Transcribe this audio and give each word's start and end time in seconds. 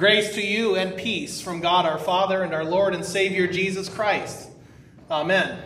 Grace 0.00 0.32
to 0.32 0.40
you 0.40 0.76
and 0.76 0.96
peace 0.96 1.42
from 1.42 1.60
God 1.60 1.84
our 1.84 1.98
Father 1.98 2.42
and 2.42 2.54
our 2.54 2.64
Lord 2.64 2.94
and 2.94 3.04
Savior 3.04 3.46
Jesus 3.46 3.86
Christ. 3.86 4.48
Amen. 5.10 5.62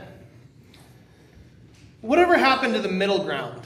Whatever 2.01 2.37
happened 2.37 2.75
to 2.75 2.81
the 2.81 2.89
middle 2.89 3.23
ground? 3.23 3.65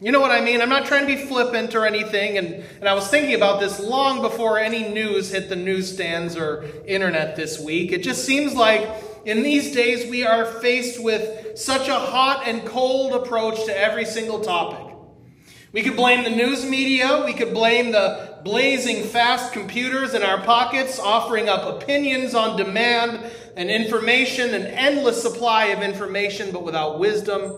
You 0.00 0.10
know 0.10 0.18
what 0.18 0.32
I 0.32 0.40
mean? 0.40 0.60
I'm 0.60 0.68
not 0.68 0.86
trying 0.86 1.06
to 1.06 1.14
be 1.14 1.24
flippant 1.24 1.76
or 1.76 1.86
anything, 1.86 2.36
and, 2.36 2.64
and 2.80 2.88
I 2.88 2.94
was 2.94 3.06
thinking 3.06 3.36
about 3.36 3.60
this 3.60 3.78
long 3.78 4.22
before 4.22 4.58
any 4.58 4.88
news 4.88 5.30
hit 5.30 5.48
the 5.48 5.54
newsstands 5.54 6.36
or 6.36 6.64
internet 6.84 7.36
this 7.36 7.60
week. 7.60 7.92
It 7.92 8.02
just 8.02 8.24
seems 8.24 8.56
like 8.56 8.90
in 9.24 9.44
these 9.44 9.72
days 9.72 10.10
we 10.10 10.24
are 10.24 10.46
faced 10.46 11.00
with 11.00 11.56
such 11.56 11.86
a 11.86 11.94
hot 11.94 12.42
and 12.44 12.66
cold 12.66 13.12
approach 13.12 13.64
to 13.66 13.80
every 13.80 14.04
single 14.04 14.40
topic. 14.40 14.96
We 15.72 15.82
could 15.82 15.94
blame 15.94 16.24
the 16.24 16.30
news 16.30 16.64
media, 16.64 17.22
we 17.24 17.32
could 17.32 17.54
blame 17.54 17.92
the 17.92 18.40
blazing 18.42 19.04
fast 19.04 19.52
computers 19.52 20.14
in 20.14 20.22
our 20.24 20.42
pockets, 20.42 20.98
offering 20.98 21.48
up 21.48 21.80
opinions 21.80 22.34
on 22.34 22.56
demand 22.56 23.30
and 23.56 23.70
information, 23.70 24.52
an 24.52 24.66
endless 24.66 25.22
supply 25.22 25.66
of 25.66 25.80
information, 25.80 26.50
but 26.50 26.64
without 26.64 26.98
wisdom. 26.98 27.54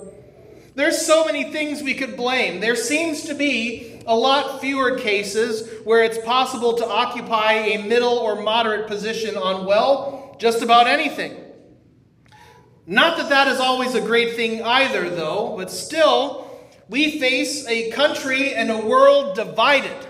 There's 0.75 1.07
so 1.07 1.25
many 1.25 1.53
things 1.53 1.83
we 1.83 1.95
could 1.95 2.15
blame. 2.15 2.61
There 2.61 2.77
seems 2.77 3.23
to 3.25 3.35
be 3.35 4.03
a 4.07 4.15
lot 4.15 4.61
fewer 4.61 4.99
cases 4.99 5.67
where 5.85 6.05
it's 6.05 6.19
possible 6.19 6.75
to 6.75 6.87
occupy 6.87 7.53
a 7.53 7.83
middle 7.83 8.19
or 8.19 8.43
moderate 8.43 8.89
position 8.89 9.39
on, 9.39 9.65
well, 9.65 10.37
just 10.39 10.63
about 10.63 10.87
anything. 10.87 11.35
Not 12.87 13.17
that 13.17 13.31
that 13.31 13.49
is 13.49 13.59
always 13.59 13.95
a 13.95 14.03
great 14.03 14.37
thing 14.37 14.63
either, 14.63 15.09
though, 15.09 15.55
but 15.57 15.71
still, 15.71 16.42
we 16.89 17.19
face 17.19 17.67
a 17.67 17.91
country 17.91 18.55
and 18.55 18.71
a 18.71 18.79
world 18.79 19.37
divided. 19.37 20.07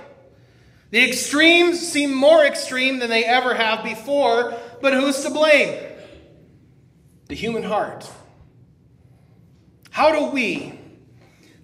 The 0.90 1.08
extremes 1.08 1.80
seem 1.80 2.14
more 2.14 2.44
extreme 2.44 2.98
than 2.98 3.08
they 3.08 3.24
ever 3.24 3.54
have 3.54 3.82
before, 3.82 4.54
but 4.80 4.92
who's 4.92 5.22
to 5.22 5.30
blame? 5.30 5.82
The 7.28 7.34
human 7.34 7.62
heart. 7.62 8.10
How 9.90 10.12
do 10.12 10.34
we, 10.34 10.78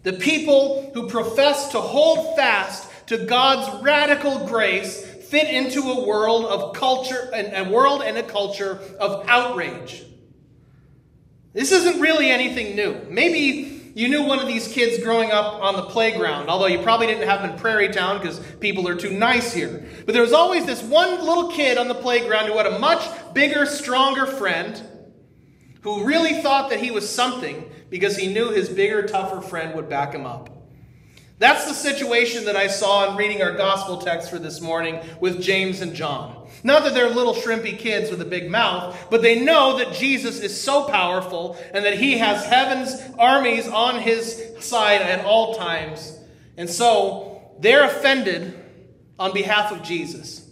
the 0.03 0.15
people 0.15 0.91
who 0.95 1.09
profess 1.09 1.73
to 1.73 1.81
hold 1.81 2.37
fast 2.37 2.89
to 3.09 3.19
God's 3.19 3.83
radical 3.83 4.47
grace, 4.47 5.05
fit 5.05 5.49
into 5.49 5.81
a 5.83 6.07
world 6.07 6.47
of 6.47 6.75
culture 6.75 7.31
and 7.35 7.67
a 7.67 7.71
world 7.71 8.03
and 8.03 8.17
a 8.17 8.23
culture 8.23 8.81
of 8.99 9.29
outrage? 9.29 10.05
This 11.53 11.73
isn't 11.73 12.01
really 12.01 12.31
anything 12.31 12.77
new. 12.77 12.99
Maybe 13.11 13.78
you 13.99 14.09
knew 14.09 14.23
one 14.23 14.39
of 14.39 14.47
these 14.47 14.69
kids 14.69 15.03
growing 15.03 15.33
up 15.33 15.61
on 15.61 15.75
the 15.75 15.83
playground, 15.83 16.49
although 16.49 16.67
you 16.67 16.79
probably 16.79 17.09
didn't 17.09 17.29
have 17.29 17.43
them 17.43 17.51
in 17.51 17.59
Prairie 17.59 17.89
Town 17.89 18.21
because 18.21 18.39
people 18.61 18.87
are 18.87 18.95
too 18.95 19.11
nice 19.11 19.53
here. 19.53 19.89
But 20.07 20.13
there 20.13 20.23
was 20.23 20.33
always 20.33 20.65
this 20.65 20.85
one 20.85 21.19
little 21.19 21.51
kid 21.51 21.77
on 21.79 21.89
the 21.89 21.97
playground 21.97 22.47
who 22.47 22.57
had 22.57 22.67
a 22.67 22.79
much 22.79 23.03
bigger, 23.35 23.67
stronger 23.67 24.25
friend 24.25 24.81
who 25.81 26.05
really 26.05 26.41
thought 26.43 26.71
that 26.71 26.79
he 26.79 26.93
was 26.93 27.11
something 27.11 27.69
because 27.91 28.17
he 28.17 28.33
knew 28.33 28.51
his 28.51 28.69
bigger, 28.69 29.03
tougher 29.05 29.41
friend 29.41 29.75
would 29.75 29.89
back 29.89 30.15
him 30.15 30.27
up. 30.27 30.58
That's 31.39 31.67
the 31.67 31.75
situation 31.75 32.47
that 32.47 32.57
I 32.57 32.67
saw 32.67 33.11
in 33.11 33.17
reading 33.17 33.43
our 33.43 33.57
gospel 33.57 33.99
text 33.99 34.29
for 34.29 34.41
this 34.41 34.61
morning 34.61 35.01
with 35.21 35.41
James 35.41 35.81
and 35.81 35.95
John. 35.95 36.49
Not 36.65 36.83
that 36.83 36.95
they're 36.95 37.09
little 37.09 37.35
shrimpy 37.35 37.79
kids 37.79 38.11
with 38.11 38.21
a 38.21 38.25
big 38.25 38.51
mouth, 38.51 39.07
but 39.09 39.23
they 39.23 39.39
know 39.39 39.79
that 39.79 39.93
Jesus 39.93 40.41
is 40.41 40.61
so 40.61 40.89
powerful 40.89 41.57
and 41.73 41.85
that 41.85 41.99
he 41.99 42.19
has 42.19 42.45
heaven's 42.45 43.01
armies 43.17 43.69
on 43.69 44.01
his 44.01 44.43
side 44.59 45.01
at 45.01 45.25
all 45.25 45.55
times. 45.55 46.19
And 46.57 46.69
so 46.69 47.41
they're 47.61 47.85
offended 47.85 48.59
on 49.17 49.33
behalf 49.33 49.71
of 49.71 49.85
Jesus. 49.85 50.45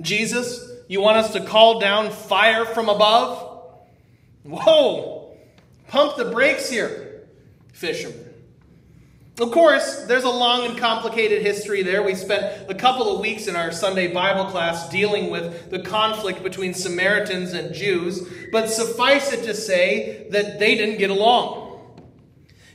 Jesus, 0.00 0.70
you 0.86 1.00
want 1.00 1.16
us 1.16 1.32
to 1.32 1.44
call 1.44 1.80
down 1.80 2.12
fire 2.12 2.64
from 2.64 2.88
above? 2.88 3.44
Whoa! 4.44 5.36
Pump 5.88 6.16
the 6.16 6.26
brakes 6.26 6.70
here, 6.70 7.26
fishermen. 7.72 8.27
Of 9.40 9.52
course, 9.52 10.02
there's 10.02 10.24
a 10.24 10.30
long 10.30 10.66
and 10.66 10.76
complicated 10.76 11.42
history 11.42 11.84
there. 11.84 12.02
We 12.02 12.16
spent 12.16 12.68
a 12.68 12.74
couple 12.74 13.14
of 13.14 13.20
weeks 13.20 13.46
in 13.46 13.54
our 13.54 13.70
Sunday 13.70 14.12
Bible 14.12 14.46
class 14.46 14.88
dealing 14.88 15.30
with 15.30 15.70
the 15.70 15.78
conflict 15.78 16.42
between 16.42 16.74
Samaritans 16.74 17.52
and 17.52 17.72
Jews, 17.72 18.26
but 18.50 18.68
suffice 18.68 19.32
it 19.32 19.44
to 19.44 19.54
say 19.54 20.26
that 20.30 20.58
they 20.58 20.74
didn't 20.74 20.98
get 20.98 21.10
along. 21.10 21.66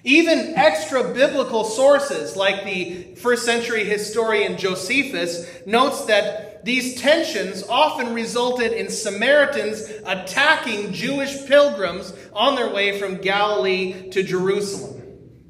Even 0.06 0.54
extra 0.56 1.14
biblical 1.14 1.66
sources, 1.66 2.38
like 2.38 2.64
the 2.64 3.14
first 3.16 3.44
century 3.44 3.84
historian 3.84 4.58
Josephus, 4.58 5.46
notes 5.66 6.06
that 6.06 6.64
these 6.64 7.02
tensions 7.02 7.64
often 7.68 8.14
resulted 8.14 8.72
in 8.72 8.90
Samaritans 8.90 9.82
attacking 10.06 10.94
Jewish 10.94 11.46
pilgrims 11.46 12.14
on 12.32 12.56
their 12.56 12.74
way 12.74 12.98
from 12.98 13.18
Galilee 13.18 14.10
to 14.12 14.24
Jerusalem 14.24 14.93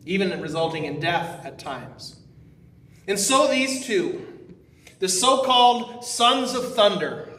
even 0.05 0.41
resulting 0.41 0.85
in 0.85 0.99
death 0.99 1.45
at 1.45 1.59
times. 1.59 2.19
And 3.07 3.19
so 3.19 3.47
these 3.47 3.85
two, 3.85 4.55
the 4.99 5.09
so 5.09 5.43
called 5.43 6.05
sons 6.05 6.53
of 6.53 6.75
thunder, 6.75 7.29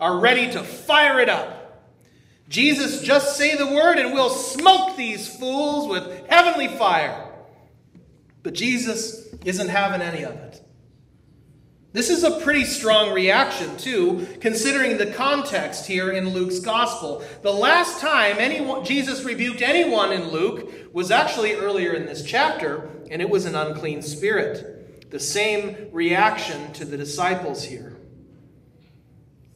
are 0.00 0.18
ready 0.18 0.50
to 0.50 0.62
fire 0.62 1.20
it 1.20 1.28
up. 1.28 1.60
Jesus, 2.48 3.02
just 3.02 3.36
say 3.36 3.56
the 3.56 3.66
word 3.66 3.98
and 3.98 4.12
we'll 4.12 4.30
smoke 4.30 4.96
these 4.96 5.28
fools 5.36 5.86
with 5.88 6.26
heavenly 6.26 6.68
fire. 6.68 7.28
But 8.42 8.54
Jesus 8.54 9.28
isn't 9.44 9.68
having 9.68 10.00
any 10.00 10.24
of 10.24 10.34
it. 10.34 10.62
This 11.92 12.08
is 12.08 12.22
a 12.22 12.38
pretty 12.40 12.64
strong 12.64 13.12
reaction, 13.12 13.76
too, 13.76 14.28
considering 14.40 14.96
the 14.96 15.12
context 15.12 15.86
here 15.86 16.12
in 16.12 16.28
Luke's 16.28 16.60
gospel. 16.60 17.24
The 17.42 17.52
last 17.52 18.00
time 18.00 18.36
anyone, 18.38 18.84
Jesus 18.84 19.24
rebuked 19.24 19.60
anyone 19.60 20.12
in 20.12 20.30
Luke 20.30 20.70
was 20.92 21.10
actually 21.10 21.54
earlier 21.54 21.92
in 21.92 22.06
this 22.06 22.22
chapter, 22.22 22.88
and 23.10 23.20
it 23.20 23.28
was 23.28 23.44
an 23.44 23.56
unclean 23.56 24.02
spirit. 24.02 25.10
The 25.10 25.18
same 25.18 25.88
reaction 25.90 26.72
to 26.74 26.84
the 26.84 26.96
disciples 26.96 27.64
here. 27.64 27.96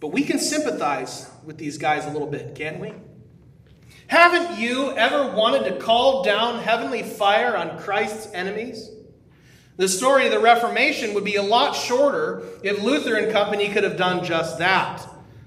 But 0.01 0.09
we 0.09 0.25
can 0.25 0.41
sympathize 0.41 1.31
with 1.45 1.57
these 1.57 1.79
guys 1.79 2.05
a 2.05 2.11
little 2.11 2.27
bit, 2.27 2.57
can't 2.57 2.81
we? 2.81 2.95
Haven't 4.09 4.59
you 4.59 4.91
ever 4.97 5.35
wanted 5.37 5.69
to 5.69 5.79
call 5.79 6.25
down 6.25 6.61
heavenly 6.61 7.05
fire 7.05 7.57
on 7.57 7.79
Christ's 7.79 8.33
enemies? 8.35 8.91
The 9.77 9.89
story 9.89 10.27
of 10.27 10.33
the 10.33 10.39
Reformation 10.39 11.15
would 11.15 11.25
be 11.25 11.35
a 11.35 11.43
lot 11.43 11.75
shorter 11.75 12.43
if 12.63 12.83
Luther 12.83 13.17
and 13.17 13.33
company 13.33 13.69
could 13.71 13.83
have 13.83 13.97
done 13.97 14.25
just 14.25 14.59
that. 14.59 15.05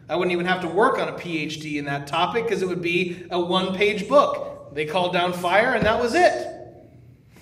I 0.09 0.15
wouldn't 0.15 0.33
even 0.33 0.45
have 0.45 0.61
to 0.61 0.67
work 0.67 0.99
on 0.99 1.07
a 1.07 1.13
PhD 1.13 1.75
in 1.75 1.85
that 1.85 2.07
topic 2.07 2.43
because 2.43 2.61
it 2.61 2.67
would 2.67 2.81
be 2.81 3.25
a 3.29 3.39
one 3.39 3.75
page 3.75 4.07
book. 4.07 4.73
They 4.73 4.85
called 4.85 5.13
down 5.13 5.33
fire 5.33 5.73
and 5.73 5.85
that 5.85 6.01
was 6.01 6.13
it. 6.13 6.53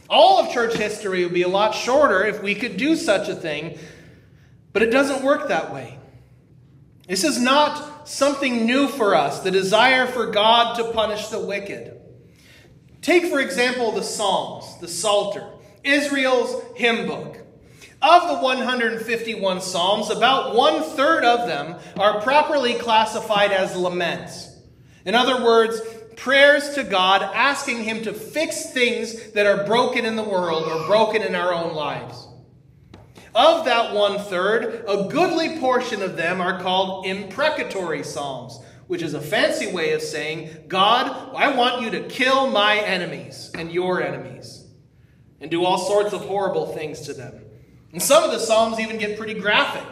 All 0.10 0.40
of 0.40 0.54
church 0.54 0.76
history 0.76 1.24
would 1.24 1.34
be 1.34 1.42
a 1.42 1.48
lot 1.48 1.74
shorter 1.74 2.24
if 2.24 2.44
we 2.44 2.54
could 2.54 2.78
do 2.78 2.96
such 2.96 3.30
a 3.30 3.36
thing, 3.36 3.78
but 4.72 4.84
it 4.84 4.92
doesn't 4.92 5.24
work 5.24 5.48
that 5.48 5.74
way. 5.74 5.98
This 7.08 7.24
is 7.24 7.40
not 7.40 8.08
something 8.08 8.66
new 8.66 8.88
for 8.88 9.16
us, 9.16 9.40
the 9.40 9.52
desire 9.52 10.06
for 10.06 10.28
God 10.28 10.76
to 10.76 10.92
punish 10.92 11.28
the 11.28 11.40
wicked. 11.40 12.00
Take, 13.02 13.26
for 13.26 13.40
example, 13.40 13.92
the 13.92 14.04
Psalms, 14.04 14.80
the 14.80 14.88
Psalter. 14.88 15.48
Israel's 15.86 16.62
hymn 16.76 17.08
book. 17.08 17.38
Of 18.02 18.28
the 18.28 18.40
151 18.40 19.62
Psalms, 19.62 20.10
about 20.10 20.54
one 20.56 20.84
third 20.84 21.24
of 21.24 21.48
them 21.48 21.76
are 21.98 22.22
properly 22.22 22.74
classified 22.74 23.52
as 23.52 23.76
laments. 23.76 24.52
In 25.06 25.16
other 25.16 25.44
words, 25.44 25.82
prayers 26.16 26.76
to 26.76 26.84
God 26.84 27.22
asking 27.22 27.84
Him 27.84 28.04
to 28.04 28.14
fix 28.14 28.72
things 28.72 29.32
that 29.32 29.46
are 29.46 29.66
broken 29.66 30.06
in 30.06 30.16
the 30.16 30.24
world 30.24 30.68
or 30.68 30.86
broken 30.88 31.22
in 31.22 31.36
our 31.36 31.54
own 31.54 31.74
lives. 31.74 32.28
Of 33.34 33.66
that 33.66 33.94
one 33.94 34.20
third, 34.20 34.86
a 34.88 35.08
goodly 35.10 35.60
portion 35.60 36.02
of 36.02 36.16
them 36.16 36.42
are 36.42 36.62
called 36.62 37.06
imprecatory 37.06 38.04
Psalms, 38.04 38.60
which 38.88 39.02
is 39.02 39.14
a 39.14 39.22
fancy 39.22 39.72
way 39.72 39.94
of 39.94 40.02
saying, 40.02 40.50
God, 40.68 41.34
I 41.36 41.56
want 41.56 41.82
you 41.82 41.90
to 41.92 42.08
kill 42.08 42.50
my 42.50 42.78
enemies 42.78 43.52
and 43.56 43.72
your 43.72 44.02
enemies 44.02 44.65
and 45.46 45.52
do 45.52 45.64
all 45.64 45.78
sorts 45.78 46.12
of 46.12 46.22
horrible 46.22 46.66
things 46.74 47.02
to 47.02 47.14
them. 47.14 47.40
And 47.92 48.02
some 48.02 48.24
of 48.24 48.32
the 48.32 48.40
Psalms 48.40 48.80
even 48.80 48.98
get 48.98 49.16
pretty 49.16 49.36
graphic. 49.36 49.86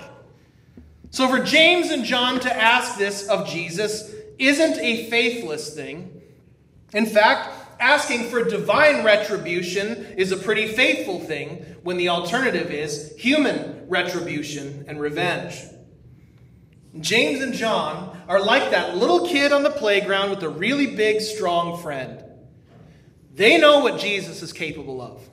So 1.12 1.28
for 1.28 1.44
James 1.44 1.92
and 1.92 2.04
John 2.04 2.40
to 2.40 2.52
ask 2.52 2.98
this 2.98 3.28
of 3.28 3.48
Jesus 3.48 4.12
isn't 4.40 4.80
a 4.80 5.08
faithless 5.12 5.76
thing. 5.76 6.24
In 6.92 7.06
fact, 7.06 7.52
asking 7.80 8.32
for 8.32 8.44
divine 8.44 9.06
retribution 9.06 10.06
is 10.18 10.32
a 10.32 10.38
pretty 10.38 10.70
faithful 10.70 11.20
thing 11.20 11.64
when 11.84 11.98
the 11.98 12.10
alternative 12.10 12.72
is 12.72 13.14
human 13.16 13.88
retribution 13.88 14.86
and 14.88 15.00
revenge. 15.00 15.62
James 17.00 17.44
and 17.44 17.54
John 17.54 18.20
are 18.28 18.44
like 18.44 18.72
that 18.72 18.98
little 18.98 19.28
kid 19.28 19.52
on 19.52 19.62
the 19.62 19.70
playground 19.70 20.32
with 20.32 20.42
a 20.42 20.50
really 20.50 20.96
big, 20.96 21.22
strong 21.22 21.80
friend. 21.80 22.24
They 23.36 23.60
know 23.60 23.82
what 23.82 24.00
Jesus 24.00 24.42
is 24.42 24.52
capable 24.52 25.00
of. 25.00 25.30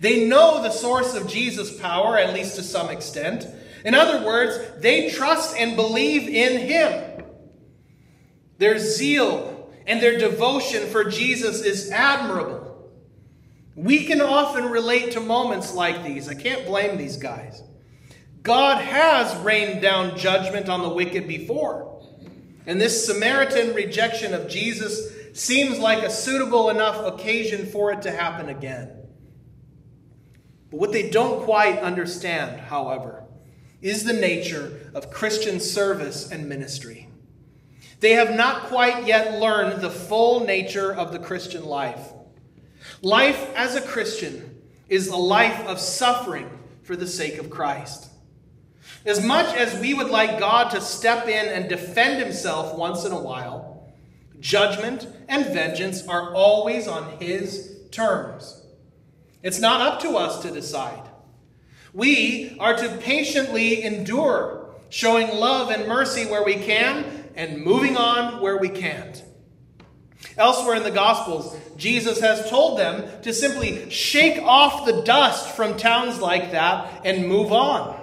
They 0.00 0.26
know 0.26 0.62
the 0.62 0.70
source 0.70 1.14
of 1.14 1.28
Jesus' 1.28 1.78
power, 1.78 2.18
at 2.18 2.34
least 2.34 2.56
to 2.56 2.62
some 2.62 2.90
extent. 2.90 3.46
In 3.84 3.94
other 3.94 4.24
words, 4.24 4.58
they 4.80 5.10
trust 5.10 5.56
and 5.56 5.76
believe 5.76 6.28
in 6.28 6.58
him. 6.58 7.24
Their 8.58 8.78
zeal 8.78 9.70
and 9.86 10.00
their 10.00 10.18
devotion 10.18 10.88
for 10.88 11.04
Jesus 11.04 11.62
is 11.62 11.90
admirable. 11.90 12.90
We 13.74 14.04
can 14.04 14.20
often 14.20 14.66
relate 14.66 15.12
to 15.12 15.20
moments 15.20 15.74
like 15.74 16.04
these. 16.04 16.28
I 16.28 16.34
can't 16.34 16.66
blame 16.66 16.96
these 16.96 17.16
guys. 17.16 17.62
God 18.42 18.82
has 18.82 19.34
rained 19.42 19.82
down 19.82 20.18
judgment 20.18 20.68
on 20.68 20.82
the 20.82 20.88
wicked 20.88 21.26
before. 21.26 22.02
And 22.66 22.80
this 22.80 23.06
Samaritan 23.06 23.74
rejection 23.74 24.34
of 24.34 24.48
Jesus 24.48 25.12
seems 25.32 25.78
like 25.78 26.02
a 26.02 26.10
suitable 26.10 26.70
enough 26.70 27.04
occasion 27.04 27.66
for 27.66 27.92
it 27.92 28.02
to 28.02 28.10
happen 28.10 28.48
again. 28.48 29.01
But 30.72 30.80
what 30.80 30.92
they 30.92 31.10
don't 31.10 31.44
quite 31.44 31.80
understand, 31.80 32.58
however, 32.58 33.24
is 33.82 34.04
the 34.04 34.14
nature 34.14 34.90
of 34.94 35.10
Christian 35.10 35.60
service 35.60 36.30
and 36.30 36.48
ministry. 36.48 37.10
They 38.00 38.12
have 38.12 38.34
not 38.34 38.64
quite 38.64 39.06
yet 39.06 39.38
learned 39.38 39.82
the 39.82 39.90
full 39.90 40.46
nature 40.46 40.90
of 40.90 41.12
the 41.12 41.18
Christian 41.18 41.66
life. 41.66 42.14
Life 43.02 43.54
as 43.54 43.76
a 43.76 43.82
Christian 43.82 44.62
is 44.88 45.08
a 45.08 45.16
life 45.16 45.60
of 45.66 45.78
suffering 45.78 46.48
for 46.84 46.96
the 46.96 47.06
sake 47.06 47.36
of 47.36 47.50
Christ. 47.50 48.08
As 49.04 49.22
much 49.22 49.54
as 49.54 49.78
we 49.78 49.92
would 49.92 50.08
like 50.08 50.38
God 50.38 50.70
to 50.70 50.80
step 50.80 51.28
in 51.28 51.48
and 51.50 51.68
defend 51.68 52.22
himself 52.22 52.78
once 52.78 53.04
in 53.04 53.12
a 53.12 53.20
while, 53.20 53.92
judgment 54.40 55.06
and 55.28 55.44
vengeance 55.52 56.08
are 56.08 56.34
always 56.34 56.88
on 56.88 57.18
his 57.18 57.76
terms. 57.90 58.61
It's 59.42 59.58
not 59.58 59.80
up 59.80 60.00
to 60.00 60.16
us 60.16 60.42
to 60.42 60.50
decide. 60.50 61.02
We 61.92 62.56
are 62.58 62.76
to 62.76 62.96
patiently 62.98 63.82
endure, 63.82 64.70
showing 64.88 65.28
love 65.28 65.70
and 65.70 65.88
mercy 65.88 66.26
where 66.26 66.44
we 66.44 66.54
can 66.54 67.28
and 67.34 67.62
moving 67.62 67.96
on 67.96 68.40
where 68.40 68.58
we 68.58 68.68
can't. 68.68 69.22
Elsewhere 70.38 70.76
in 70.76 70.84
the 70.84 70.90
Gospels, 70.90 71.56
Jesus 71.76 72.20
has 72.20 72.48
told 72.48 72.78
them 72.78 73.22
to 73.22 73.34
simply 73.34 73.90
shake 73.90 74.40
off 74.42 74.86
the 74.86 75.02
dust 75.02 75.54
from 75.56 75.76
towns 75.76 76.20
like 76.20 76.52
that 76.52 77.02
and 77.04 77.28
move 77.28 77.52
on. 77.52 77.98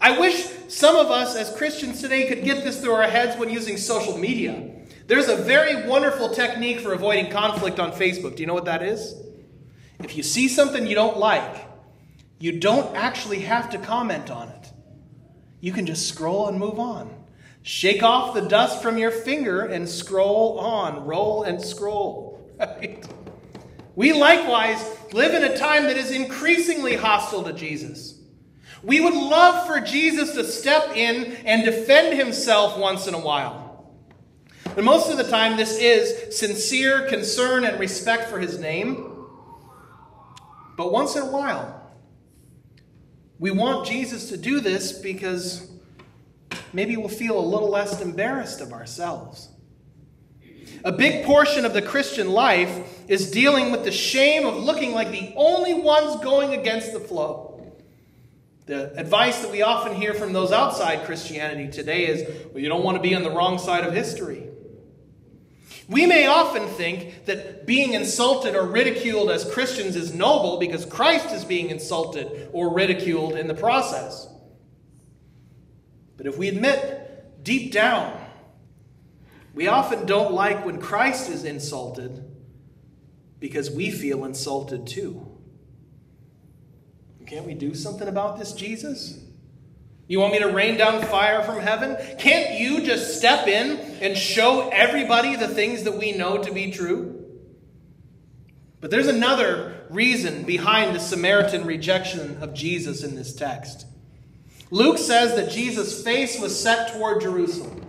I 0.00 0.18
wish 0.18 0.46
some 0.68 0.96
of 0.96 1.10
us 1.10 1.36
as 1.36 1.54
Christians 1.56 2.00
today 2.00 2.26
could 2.26 2.44
get 2.44 2.64
this 2.64 2.80
through 2.80 2.94
our 2.94 3.08
heads 3.08 3.38
when 3.38 3.50
using 3.50 3.76
social 3.76 4.18
media. 4.18 4.70
There's 5.06 5.28
a 5.28 5.36
very 5.36 5.86
wonderful 5.86 6.30
technique 6.30 6.80
for 6.80 6.92
avoiding 6.92 7.30
conflict 7.30 7.78
on 7.78 7.92
Facebook. 7.92 8.36
Do 8.36 8.42
you 8.42 8.46
know 8.46 8.54
what 8.54 8.64
that 8.64 8.82
is? 8.82 9.14
If 10.02 10.16
you 10.16 10.22
see 10.22 10.48
something 10.48 10.86
you 10.86 10.94
don't 10.94 11.16
like, 11.18 11.66
you 12.38 12.58
don't 12.58 12.94
actually 12.94 13.40
have 13.40 13.70
to 13.70 13.78
comment 13.78 14.30
on 14.30 14.48
it. 14.48 14.72
You 15.60 15.72
can 15.72 15.86
just 15.86 16.08
scroll 16.08 16.48
and 16.48 16.58
move 16.58 16.78
on. 16.78 17.12
Shake 17.62 18.02
off 18.02 18.34
the 18.34 18.42
dust 18.42 18.82
from 18.82 18.98
your 18.98 19.10
finger 19.10 19.62
and 19.62 19.88
scroll 19.88 20.58
on. 20.60 21.04
Roll 21.04 21.42
and 21.42 21.60
scroll. 21.60 22.34
Right? 22.58 23.06
We 23.96 24.12
likewise 24.12 24.82
live 25.12 25.34
in 25.34 25.44
a 25.44 25.56
time 25.56 25.84
that 25.84 25.96
is 25.96 26.10
increasingly 26.10 26.96
hostile 26.96 27.42
to 27.44 27.52
Jesus. 27.52 28.18
We 28.82 29.00
would 29.00 29.14
love 29.14 29.66
for 29.66 29.80
Jesus 29.80 30.34
to 30.34 30.44
step 30.44 30.94
in 30.94 31.32
and 31.46 31.64
defend 31.64 32.16
himself 32.16 32.78
once 32.78 33.06
in 33.06 33.14
a 33.14 33.18
while. 33.18 33.94
But 34.74 34.84
most 34.84 35.10
of 35.10 35.16
the 35.16 35.24
time, 35.24 35.56
this 35.56 35.78
is 35.78 36.38
sincere 36.38 37.08
concern 37.08 37.64
and 37.64 37.80
respect 37.80 38.28
for 38.28 38.38
his 38.38 38.58
name. 38.58 39.15
But 40.76 40.92
once 40.92 41.16
in 41.16 41.22
a 41.22 41.26
while, 41.26 41.90
we 43.38 43.50
want 43.50 43.86
Jesus 43.86 44.28
to 44.30 44.36
do 44.36 44.60
this 44.60 44.92
because 44.92 45.68
maybe 46.72 46.96
we'll 46.96 47.08
feel 47.08 47.38
a 47.38 47.40
little 47.40 47.70
less 47.70 48.00
embarrassed 48.00 48.60
of 48.60 48.72
ourselves. 48.72 49.48
A 50.84 50.92
big 50.92 51.24
portion 51.24 51.64
of 51.64 51.72
the 51.72 51.82
Christian 51.82 52.30
life 52.30 53.08
is 53.08 53.30
dealing 53.30 53.72
with 53.72 53.84
the 53.84 53.92
shame 53.92 54.46
of 54.46 54.56
looking 54.56 54.92
like 54.92 55.10
the 55.10 55.32
only 55.36 55.74
ones 55.74 56.22
going 56.22 56.54
against 56.54 56.92
the 56.92 57.00
flow. 57.00 57.74
The 58.66 58.98
advice 58.98 59.42
that 59.42 59.50
we 59.50 59.62
often 59.62 59.94
hear 59.94 60.12
from 60.12 60.32
those 60.32 60.52
outside 60.52 61.04
Christianity 61.04 61.70
today 61.70 62.06
is 62.06 62.46
well, 62.52 62.62
you 62.62 62.68
don't 62.68 62.82
want 62.82 62.96
to 62.96 63.02
be 63.02 63.14
on 63.14 63.22
the 63.22 63.30
wrong 63.30 63.58
side 63.58 63.84
of 63.84 63.94
history. 63.94 64.45
We 65.88 66.06
may 66.06 66.26
often 66.26 66.66
think 66.66 67.26
that 67.26 67.64
being 67.66 67.94
insulted 67.94 68.56
or 68.56 68.66
ridiculed 68.66 69.30
as 69.30 69.48
Christians 69.50 69.94
is 69.94 70.12
noble 70.12 70.58
because 70.58 70.84
Christ 70.84 71.32
is 71.32 71.44
being 71.44 71.70
insulted 71.70 72.48
or 72.52 72.74
ridiculed 72.74 73.36
in 73.36 73.46
the 73.46 73.54
process. 73.54 74.28
But 76.16 76.26
if 76.26 76.36
we 76.38 76.48
admit 76.48 77.44
deep 77.44 77.72
down, 77.72 78.20
we 79.54 79.68
often 79.68 80.06
don't 80.06 80.32
like 80.32 80.66
when 80.66 80.80
Christ 80.80 81.30
is 81.30 81.44
insulted 81.44 82.24
because 83.38 83.70
we 83.70 83.90
feel 83.90 84.24
insulted 84.24 84.86
too. 84.86 85.36
Can't 87.26 87.46
we 87.46 87.54
do 87.54 87.74
something 87.74 88.06
about 88.06 88.38
this, 88.38 88.52
Jesus? 88.52 89.18
You 90.08 90.20
want 90.20 90.32
me 90.32 90.38
to 90.38 90.48
rain 90.48 90.76
down 90.76 91.02
fire 91.02 91.42
from 91.42 91.58
heaven? 91.60 91.96
Can't 92.18 92.60
you 92.60 92.82
just 92.82 93.18
step 93.18 93.48
in 93.48 93.78
and 94.00 94.16
show 94.16 94.68
everybody 94.68 95.34
the 95.34 95.48
things 95.48 95.82
that 95.82 95.98
we 95.98 96.12
know 96.12 96.42
to 96.42 96.52
be 96.52 96.70
true? 96.70 97.24
But 98.80 98.90
there's 98.90 99.08
another 99.08 99.84
reason 99.90 100.44
behind 100.44 100.94
the 100.94 101.00
Samaritan 101.00 101.66
rejection 101.66 102.40
of 102.40 102.54
Jesus 102.54 103.02
in 103.02 103.16
this 103.16 103.34
text. 103.34 103.86
Luke 104.70 104.98
says 104.98 105.34
that 105.36 105.50
Jesus' 105.50 106.02
face 106.04 106.40
was 106.40 106.58
set 106.58 106.92
toward 106.92 107.20
Jerusalem. 107.20 107.84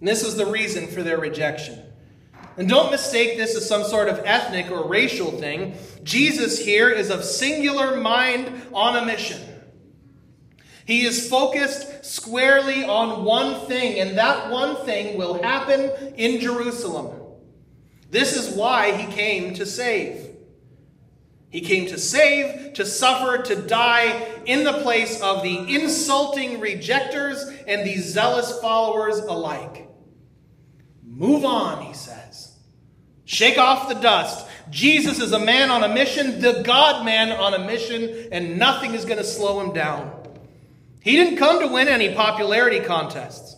And 0.00 0.08
this 0.08 0.24
was 0.24 0.36
the 0.36 0.46
reason 0.46 0.86
for 0.86 1.02
their 1.02 1.18
rejection. 1.18 1.82
And 2.56 2.68
don't 2.68 2.90
mistake 2.90 3.38
this 3.38 3.54
as 3.56 3.68
some 3.68 3.84
sort 3.84 4.08
of 4.08 4.20
ethnic 4.24 4.70
or 4.70 4.86
racial 4.86 5.30
thing. 5.30 5.76
Jesus 6.02 6.58
here 6.58 6.90
is 6.90 7.08
of 7.08 7.24
singular 7.24 8.00
mind 8.00 8.50
on 8.72 8.96
a 8.96 9.06
mission. 9.06 9.40
He 10.88 11.04
is 11.04 11.28
focused 11.28 12.02
squarely 12.02 12.82
on 12.82 13.22
one 13.22 13.66
thing, 13.66 14.00
and 14.00 14.16
that 14.16 14.50
one 14.50 14.74
thing 14.86 15.18
will 15.18 15.42
happen 15.42 15.90
in 16.16 16.40
Jerusalem. 16.40 17.10
This 18.10 18.34
is 18.34 18.56
why 18.56 18.92
he 18.92 19.12
came 19.12 19.52
to 19.56 19.66
save. 19.66 20.34
He 21.50 21.60
came 21.60 21.88
to 21.88 21.98
save, 21.98 22.72
to 22.72 22.86
suffer, 22.86 23.42
to 23.42 23.56
die 23.56 24.40
in 24.46 24.64
the 24.64 24.80
place 24.80 25.20
of 25.20 25.42
the 25.42 25.58
insulting 25.74 26.58
rejectors 26.58 27.44
and 27.66 27.86
the 27.86 27.98
zealous 27.98 28.58
followers 28.60 29.18
alike. 29.18 29.90
Move 31.04 31.44
on, 31.44 31.84
he 31.84 31.92
says. 31.92 32.56
Shake 33.26 33.58
off 33.58 33.90
the 33.90 33.94
dust. 33.94 34.46
Jesus 34.70 35.20
is 35.20 35.32
a 35.32 35.38
man 35.38 35.70
on 35.70 35.84
a 35.84 35.88
mission, 35.92 36.40
the 36.40 36.62
God 36.62 37.04
man 37.04 37.30
on 37.30 37.52
a 37.52 37.66
mission, 37.66 38.28
and 38.32 38.58
nothing 38.58 38.94
is 38.94 39.04
going 39.04 39.18
to 39.18 39.24
slow 39.24 39.60
him 39.60 39.74
down. 39.74 40.17
He 41.08 41.16
didn't 41.16 41.38
come 41.38 41.60
to 41.60 41.68
win 41.68 41.88
any 41.88 42.12
popularity 42.12 42.80
contests. 42.80 43.56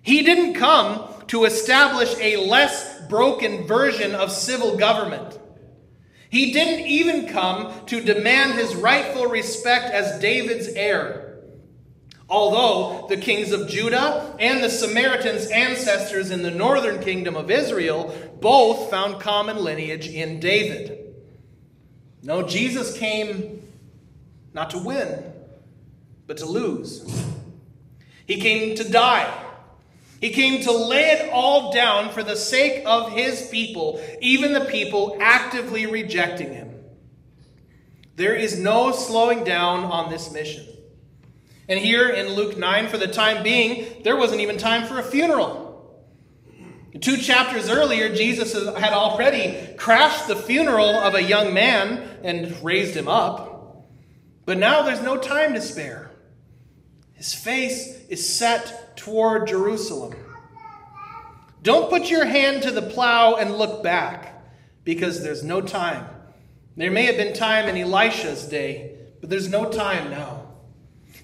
He 0.00 0.22
didn't 0.22 0.54
come 0.54 1.06
to 1.26 1.44
establish 1.44 2.16
a 2.18 2.48
less 2.48 2.98
broken 3.10 3.66
version 3.66 4.14
of 4.14 4.32
civil 4.32 4.78
government. 4.78 5.38
He 6.30 6.50
didn't 6.50 6.86
even 6.86 7.28
come 7.28 7.74
to 7.88 8.00
demand 8.00 8.54
his 8.54 8.74
rightful 8.74 9.26
respect 9.26 9.92
as 9.92 10.18
David's 10.18 10.68
heir. 10.68 11.40
Although 12.26 13.06
the 13.06 13.18
kings 13.18 13.52
of 13.52 13.68
Judah 13.68 14.34
and 14.40 14.64
the 14.64 14.70
Samaritans' 14.70 15.50
ancestors 15.50 16.30
in 16.30 16.40
the 16.40 16.50
northern 16.50 17.02
kingdom 17.02 17.36
of 17.36 17.50
Israel 17.50 18.14
both 18.40 18.88
found 18.88 19.20
common 19.20 19.58
lineage 19.58 20.08
in 20.08 20.40
David. 20.40 21.16
No, 22.22 22.42
Jesus 22.42 22.96
came 22.96 23.62
not 24.54 24.70
to 24.70 24.78
win, 24.78 25.31
but 26.32 26.38
to 26.38 26.46
lose. 26.46 27.04
He 28.26 28.40
came 28.40 28.74
to 28.76 28.88
die 28.88 29.42
he 30.22 30.30
came 30.30 30.62
to 30.62 30.70
lay 30.70 31.10
it 31.10 31.30
all 31.32 31.72
down 31.72 32.10
for 32.10 32.22
the 32.22 32.36
sake 32.36 32.84
of 32.86 33.10
his 33.10 33.48
people, 33.48 34.00
even 34.20 34.52
the 34.52 34.60
people 34.60 35.18
actively 35.20 35.86
rejecting 35.86 36.54
him. 36.54 36.72
There 38.14 38.36
is 38.36 38.56
no 38.56 38.92
slowing 38.92 39.42
down 39.42 39.82
on 39.82 40.12
this 40.12 40.32
mission. 40.32 40.64
And 41.68 41.76
here 41.76 42.08
in 42.08 42.34
Luke 42.34 42.56
9, 42.56 42.86
for 42.86 42.98
the 42.98 43.08
time 43.08 43.42
being, 43.42 44.04
there 44.04 44.16
wasn't 44.16 44.42
even 44.42 44.58
time 44.58 44.86
for 44.86 45.00
a 45.00 45.02
funeral. 45.02 46.06
Two 47.00 47.16
chapters 47.16 47.68
earlier, 47.68 48.14
Jesus 48.14 48.52
had 48.52 48.92
already 48.92 49.74
crashed 49.76 50.28
the 50.28 50.36
funeral 50.36 51.00
of 51.00 51.16
a 51.16 51.22
young 51.22 51.52
man 51.52 52.20
and 52.22 52.62
raised 52.62 52.96
him 52.96 53.08
up. 53.08 53.88
But 54.44 54.58
now 54.58 54.82
there's 54.82 55.02
no 55.02 55.16
time 55.16 55.54
to 55.54 55.60
spare. 55.60 56.01
His 57.22 57.34
face 57.34 58.00
is 58.08 58.28
set 58.28 58.96
toward 58.96 59.46
Jerusalem. 59.46 60.12
Don't 61.62 61.88
put 61.88 62.10
your 62.10 62.24
hand 62.24 62.64
to 62.64 62.72
the 62.72 62.82
plow 62.82 63.36
and 63.36 63.58
look 63.58 63.80
back, 63.84 64.42
because 64.82 65.22
there's 65.22 65.44
no 65.44 65.60
time. 65.60 66.04
There 66.76 66.90
may 66.90 67.04
have 67.04 67.16
been 67.16 67.32
time 67.32 67.68
in 67.68 67.76
Elisha's 67.76 68.44
day, 68.48 68.96
but 69.20 69.30
there's 69.30 69.48
no 69.48 69.70
time 69.70 70.10
now. 70.10 70.48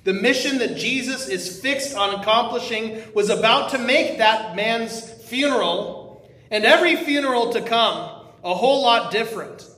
The 0.05 0.13
mission 0.13 0.59
that 0.59 0.77
Jesus 0.77 1.27
is 1.29 1.61
fixed 1.61 1.97
on 1.97 2.21
accomplishing 2.21 3.03
was 3.13 3.29
about 3.29 3.73
to 3.73 3.79
make 3.79 4.19
that 4.19 4.55
man's 4.55 5.01
funeral 5.25 6.31
and 6.49 6.65
every 6.65 6.95
funeral 6.95 7.53
to 7.55 7.61
come 7.61 8.25
a 8.45 8.55
whole 8.55 8.83
lot 8.83 9.11
different 9.11 9.69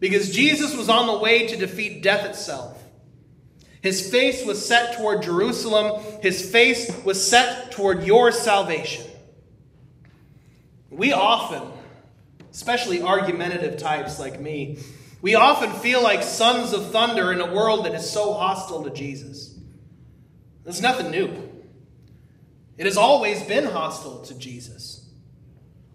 because 0.00 0.34
Jesus 0.34 0.74
was 0.74 0.88
on 0.88 1.06
the 1.06 1.18
way 1.18 1.46
to 1.46 1.58
defeat 1.58 2.02
death 2.02 2.24
itself. 2.24 2.77
His 3.82 4.10
face 4.10 4.44
was 4.44 4.64
set 4.64 4.96
toward 4.96 5.22
Jerusalem, 5.22 6.02
his 6.20 6.50
face 6.50 6.90
was 7.04 7.24
set 7.24 7.70
toward 7.70 8.04
your 8.04 8.32
salvation. 8.32 9.06
We 10.90 11.12
often, 11.12 11.62
especially 12.50 13.02
argumentative 13.02 13.78
types 13.78 14.18
like 14.18 14.40
me, 14.40 14.78
we 15.20 15.34
often 15.34 15.72
feel 15.72 16.02
like 16.02 16.22
sons 16.22 16.72
of 16.72 16.90
thunder 16.90 17.32
in 17.32 17.40
a 17.40 17.52
world 17.52 17.84
that 17.84 17.94
is 17.94 18.08
so 18.08 18.32
hostile 18.32 18.84
to 18.84 18.90
Jesus. 18.90 19.56
There's 20.64 20.82
nothing 20.82 21.10
new. 21.10 21.48
It 22.76 22.86
has 22.86 22.96
always 22.96 23.42
been 23.42 23.64
hostile 23.64 24.22
to 24.22 24.38
Jesus. 24.38 25.08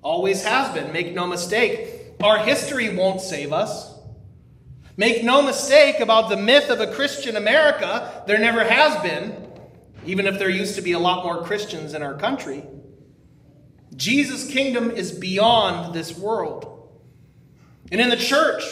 Always 0.02 0.44
has 0.44 0.74
been. 0.74 0.92
Make 0.92 1.14
no 1.14 1.26
mistake. 1.26 2.16
Our 2.22 2.40
history 2.40 2.94
won't 2.96 3.22
save 3.22 3.54
us. 3.54 3.93
Make 4.96 5.24
no 5.24 5.42
mistake 5.42 6.00
about 6.00 6.30
the 6.30 6.38
myth 6.38 6.70
of 6.70 6.80
a 6.80 6.94
Christian 6.94 7.36
America. 7.36 8.24
There 8.28 8.38
never 8.38 8.64
has 8.64 9.02
been, 9.02 9.50
even 10.06 10.28
if 10.28 10.38
there 10.38 10.50
used 10.50 10.76
to 10.76 10.82
be 10.82 10.92
a 10.92 11.00
lot 11.00 11.24
more 11.24 11.44
Christians 11.44 11.94
in 11.94 12.04
our 12.04 12.14
country. 12.14 12.64
Jesus' 13.96 14.52
kingdom 14.52 14.92
is 14.92 15.12
beyond 15.12 15.94
this 15.94 16.18
world. 16.18 16.70
And 17.92 18.00
in 18.00 18.10
the 18.10 18.18
church, 18.18 18.64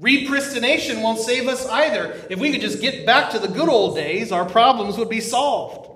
repristination 0.00 1.02
won't 1.02 1.18
save 1.18 1.48
us 1.48 1.66
either. 1.68 2.24
If 2.30 2.38
we 2.38 2.52
could 2.52 2.60
just 2.60 2.80
get 2.80 3.04
back 3.04 3.30
to 3.32 3.38
the 3.38 3.48
good 3.48 3.68
old 3.68 3.96
days, 3.96 4.30
our 4.32 4.44
problems 4.44 4.96
would 4.96 5.08
be 5.08 5.20
solved. 5.20 5.90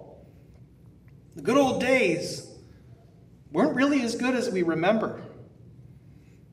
The 1.37 1.43
good 1.43 1.57
old 1.57 1.81
days 1.81 2.51
weren't 3.53 3.77
really 3.77 4.03
as 4.03 4.17
good 4.17 4.35
as 4.35 4.51
we 4.51 4.63
remember. 4.63 5.23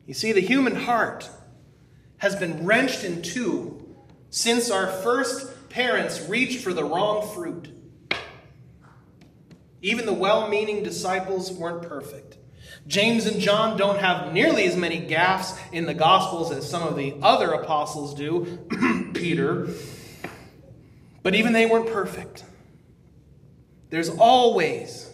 You 0.05 0.13
see, 0.13 0.31
the 0.31 0.41
human 0.41 0.75
heart 0.75 1.29
has 2.23 2.37
been 2.37 2.65
wrenched 2.65 3.03
in 3.03 3.21
two 3.21 3.85
since 4.29 4.71
our 4.71 4.87
first 4.87 5.67
parents 5.67 6.21
reached 6.29 6.63
for 6.63 6.73
the 6.73 6.81
wrong 6.83 7.29
fruit. 7.35 7.67
Even 9.81 10.05
the 10.05 10.13
well 10.13 10.47
meaning 10.47 10.83
disciples 10.83 11.51
weren't 11.51 11.83
perfect. 11.83 12.37
James 12.87 13.25
and 13.25 13.41
John 13.41 13.75
don't 13.75 13.99
have 13.99 14.31
nearly 14.31 14.63
as 14.63 14.77
many 14.77 15.01
gaffes 15.01 15.59
in 15.73 15.85
the 15.85 15.93
Gospels 15.93 16.49
as 16.49 16.67
some 16.67 16.83
of 16.87 16.95
the 16.95 17.13
other 17.21 17.51
apostles 17.51 18.15
do, 18.15 18.57
Peter, 19.13 19.67
but 21.23 21.35
even 21.35 21.51
they 21.51 21.65
weren't 21.65 21.91
perfect. 21.91 22.45
There's 23.89 24.09
always 24.09 25.13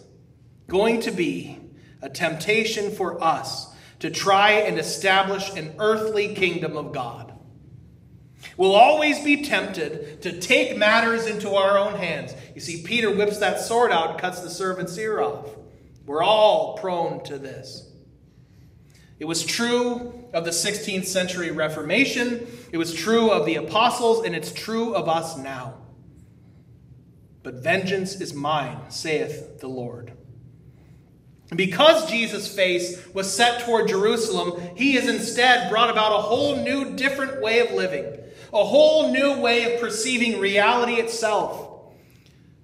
going 0.68 1.00
to 1.00 1.10
be 1.10 1.58
a 2.02 2.08
temptation 2.08 2.92
for 2.92 3.20
us 3.20 3.69
to 4.00 4.10
try 4.10 4.52
and 4.52 4.78
establish 4.78 5.50
an 5.54 5.74
earthly 5.78 6.34
kingdom 6.34 6.76
of 6.76 6.92
God. 6.92 7.32
We'll 8.56 8.74
always 8.74 9.22
be 9.22 9.44
tempted 9.44 10.22
to 10.22 10.40
take 10.40 10.76
matters 10.76 11.26
into 11.26 11.50
our 11.50 11.78
own 11.78 11.94
hands. 11.94 12.34
You 12.54 12.60
see, 12.60 12.82
Peter 12.82 13.14
whips 13.14 13.38
that 13.38 13.60
sword 13.60 13.92
out 13.92 14.10
and 14.10 14.18
cuts 14.18 14.40
the 14.40 14.50
servant's 14.50 14.96
ear 14.98 15.20
off. 15.20 15.50
We're 16.06 16.22
all 16.22 16.76
prone 16.78 17.22
to 17.24 17.38
this. 17.38 17.90
It 19.18 19.26
was 19.26 19.44
true 19.44 20.28
of 20.32 20.44
the 20.44 20.50
16th 20.50 21.04
century 21.04 21.50
Reformation, 21.50 22.46
it 22.72 22.78
was 22.78 22.94
true 22.94 23.30
of 23.30 23.44
the 23.44 23.56
apostles, 23.56 24.24
and 24.24 24.34
it's 24.34 24.52
true 24.52 24.94
of 24.94 25.08
us 25.08 25.36
now. 25.36 25.74
But 27.42 27.62
vengeance 27.62 28.20
is 28.20 28.32
mine, 28.32 28.90
saith 28.90 29.60
the 29.60 29.68
Lord. 29.68 30.12
Because 31.54 32.08
Jesus' 32.08 32.54
face 32.54 33.04
was 33.12 33.32
set 33.32 33.62
toward 33.62 33.88
Jerusalem, 33.88 34.60
he 34.76 34.92
has 34.92 35.08
instead 35.08 35.68
brought 35.68 35.90
about 35.90 36.12
a 36.12 36.22
whole 36.22 36.56
new, 36.56 36.94
different 36.94 37.42
way 37.42 37.58
of 37.58 37.72
living, 37.72 38.06
a 38.52 38.64
whole 38.64 39.10
new 39.12 39.40
way 39.40 39.74
of 39.74 39.80
perceiving 39.80 40.38
reality 40.38 40.94
itself. 40.94 41.70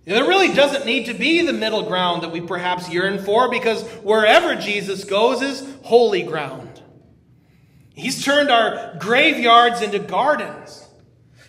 There 0.04 0.22
really 0.22 0.54
doesn't 0.54 0.86
need 0.86 1.06
to 1.06 1.14
be 1.14 1.44
the 1.44 1.52
middle 1.52 1.82
ground 1.82 2.22
that 2.22 2.30
we 2.30 2.40
perhaps 2.40 2.88
yearn 2.88 3.18
for 3.18 3.50
because 3.50 3.82
wherever 4.04 4.54
Jesus 4.54 5.02
goes 5.02 5.42
is 5.42 5.66
holy 5.82 6.22
ground. 6.22 6.80
He's 7.96 8.24
turned 8.24 8.50
our 8.50 8.94
graveyards 9.00 9.82
into 9.82 9.98
gardens, 9.98 10.86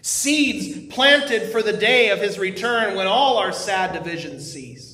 seeds 0.01 0.87
planted 0.91 1.51
for 1.51 1.61
the 1.61 1.73
day 1.73 2.09
of 2.09 2.19
his 2.19 2.39
return 2.39 2.95
when 2.95 3.05
all 3.05 3.37
our 3.37 3.51
sad 3.51 3.93
divisions 3.93 4.51
cease. 4.51 4.86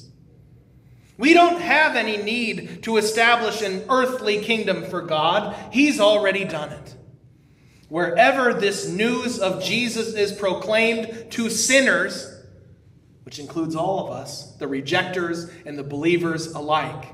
We 1.17 1.33
don't 1.33 1.61
have 1.61 1.95
any 1.95 2.17
need 2.17 2.83
to 2.83 2.97
establish 2.97 3.61
an 3.61 3.83
earthly 3.89 4.41
kingdom 4.41 4.85
for 4.85 5.01
God, 5.01 5.55
He's 5.71 5.99
already 5.99 6.45
done 6.45 6.71
it. 6.71 6.95
Wherever 7.89 8.53
this 8.53 8.87
news 8.87 9.37
of 9.39 9.63
Jesus 9.63 10.15
is 10.15 10.31
proclaimed 10.31 11.31
to 11.31 11.49
sinners, 11.49 12.27
which 13.23 13.37
includes 13.37 13.75
all 13.75 14.05
of 14.05 14.11
us, 14.11 14.55
the 14.55 14.67
rejectors 14.67 15.49
and 15.65 15.77
the 15.77 15.83
believers 15.83 16.47
alike. 16.47 17.13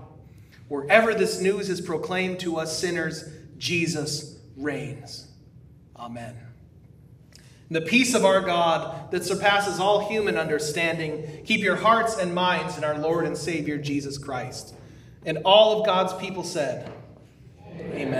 Wherever 0.69 1.13
this 1.13 1.41
news 1.41 1.69
is 1.69 1.81
proclaimed 1.81 2.39
to 2.41 2.57
us 2.57 2.77
sinners, 2.77 3.25
Jesus 3.57 4.37
reigns. 4.55 5.27
Amen. 5.97 6.48
The 7.71 7.81
peace 7.81 8.15
of 8.15 8.25
our 8.25 8.41
God 8.41 9.11
that 9.11 9.23
surpasses 9.23 9.79
all 9.79 10.07
human 10.07 10.37
understanding, 10.37 11.43
keep 11.45 11.61
your 11.61 11.75
hearts 11.75 12.17
and 12.17 12.33
minds 12.33 12.77
in 12.77 12.83
our 12.83 12.97
Lord 12.97 13.25
and 13.25 13.37
Savior 13.37 13.77
Jesus 13.77 14.17
Christ. 14.17 14.73
And 15.25 15.39
all 15.45 15.79
of 15.79 15.85
God's 15.85 16.13
people 16.13 16.43
said, 16.43 16.91
Amen. 17.67 17.91
Amen. 17.93 18.13